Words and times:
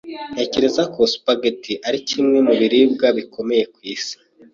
Ntekereza 0.33 0.83
ko 0.93 0.99
spaghetti 1.13 1.73
ari 1.87 1.99
kimwe 2.07 2.37
mu 2.47 2.53
biribwa 2.59 3.07
bikomeye 3.17 3.63
ku 3.73 3.79
isi. 3.95 4.15